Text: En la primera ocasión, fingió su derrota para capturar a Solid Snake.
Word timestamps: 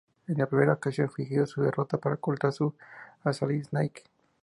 En 0.27 0.35
la 0.39 0.47
primera 0.47 0.73
ocasión, 0.73 1.11
fingió 1.11 1.45
su 1.45 1.61
derrota 1.61 1.99
para 1.99 2.15
capturar 2.17 2.51
a 3.27 3.33
Solid 3.33 3.63
Snake. 3.65 4.01